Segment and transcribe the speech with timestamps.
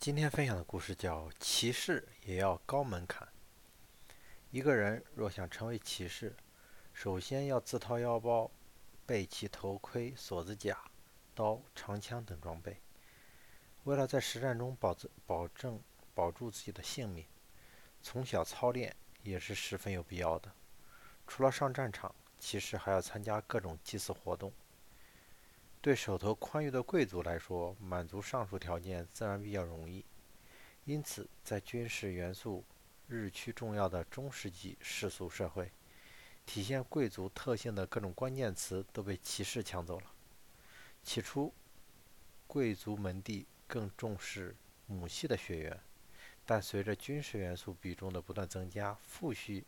[0.00, 3.26] 今天分享的故事叫《骑士也要高门槛》。
[4.52, 6.36] 一个人若想成为骑士，
[6.92, 8.48] 首先要自掏腰包
[9.04, 10.78] 备齐头盔、锁子甲、
[11.34, 12.80] 刀、长枪等装备。
[13.82, 15.82] 为了在实战中保证保证
[16.14, 17.26] 保住自己的性命，
[18.00, 18.94] 从小操练
[19.24, 20.52] 也是十分有必要的。
[21.26, 24.52] 除了上战场，骑士还要参加各种祭祀活动。
[25.80, 30.04] 对手头宽裕的贵族来说，满足上述条件自然比较容易。
[30.84, 32.64] 因此，在军事元素
[33.06, 35.70] 日趋重要的中世纪世俗社会，
[36.44, 40.12] 体现贵族特性的各种关键词都被骑士抢走了。
[41.04, 41.54] 起初，
[42.48, 44.56] 贵族门第更重视
[44.86, 45.80] 母系的血缘，
[46.44, 49.64] 但随着军事元素比重的不断增加，父系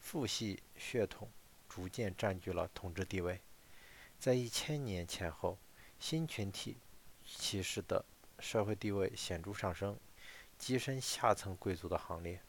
[0.00, 1.30] 父系血统
[1.68, 3.40] 逐渐占据了统治地位。
[4.18, 5.58] 在一千年前后，
[5.98, 6.78] 新群体
[7.24, 8.04] 骑士的
[8.38, 9.96] 社会地位显著上升，
[10.58, 12.40] 跻身下层贵族的行列。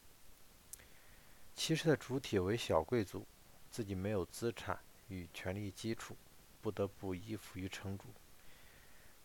[1.55, 3.25] 骑士的主体为小贵族，
[3.69, 6.15] 自己没有资产与权力基础，
[6.61, 8.05] 不得不依附于城主，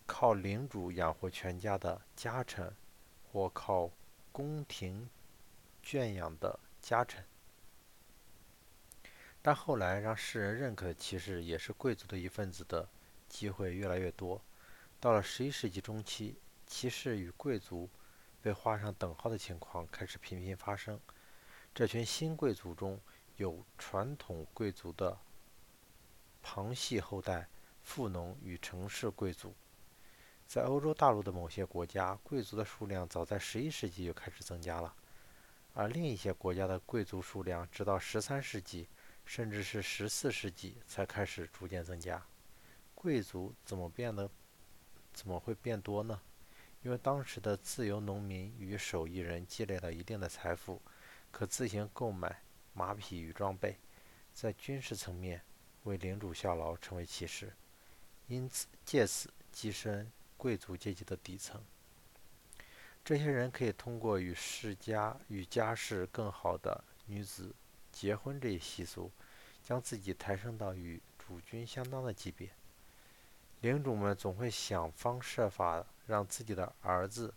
[0.06, 2.74] 靠领主养活全家的家臣，
[3.30, 3.90] 或靠
[4.30, 5.08] 宫廷
[5.82, 7.24] 圈养的家臣。
[9.44, 12.88] 但后来，让世人认可的骑士也是贵族的一份子的
[13.28, 14.40] 机会越来越多。
[15.00, 17.90] 到了十一世纪中期，骑士与贵族
[18.40, 21.00] 被画上等号的情况开始频频发生。
[21.74, 23.00] 这群新贵族中
[23.36, 25.18] 有传统贵族的
[26.40, 27.48] 旁系后代、
[27.82, 29.52] 富农与城市贵族。
[30.46, 34.94] 在欧洲大陆的某些国家，贵族的数量早在十一世纪就开始增加了，
[35.74, 38.86] 而另一些国家的贵族数量直到十三世纪。
[39.24, 42.22] 甚至是十四世纪才开始逐渐增加。
[42.94, 44.30] 贵族怎么变得，
[45.12, 46.20] 怎么会变多呢？
[46.82, 50.82] 因为当时的自由农民与手艺人积累了一定的财富，
[51.30, 52.42] 可自行购买
[52.74, 53.76] 马匹与装备，
[54.34, 55.40] 在军事层面
[55.84, 57.52] 为领主效劳，成为骑士，
[58.26, 61.62] 因此借此跻身贵族阶级的底层。
[63.04, 67.54] 这些人可以通过与世家与家世更好的女子。
[67.92, 69.12] 结婚这一习俗，
[69.62, 72.50] 将自己抬升到与主君相当的级别。
[73.60, 77.32] 领主们总会想方设法让自己的儿子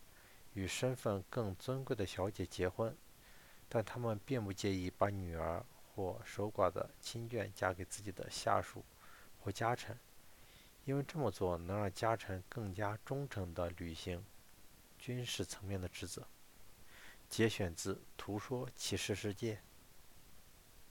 [0.54, 2.98] 与身份更尊贵的小姐结婚，
[3.70, 5.64] 但他们并不介意把女儿
[5.94, 8.84] 或守寡的亲眷嫁给自己的下属
[9.40, 10.00] 或家臣，
[10.86, 14.26] 因为这么做能让家臣更加忠诚地履行
[14.98, 16.26] 军事层面的职责。
[17.30, 19.56] 节选自《图说骑士世界》。